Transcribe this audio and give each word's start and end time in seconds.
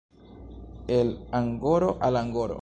El 0.87 1.09
angoro 1.31 1.99
al 2.01 2.17
angoro. 2.17 2.59